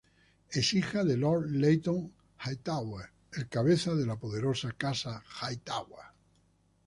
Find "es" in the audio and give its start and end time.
0.49-0.73